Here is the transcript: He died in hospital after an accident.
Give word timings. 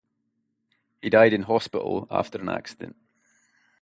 He 0.99 1.11
died 1.11 1.31
in 1.31 1.43
hospital 1.43 2.07
after 2.09 2.39
an 2.39 2.49
accident. 2.49 2.95